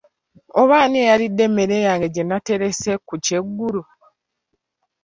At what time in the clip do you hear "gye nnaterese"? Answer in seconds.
2.13-2.91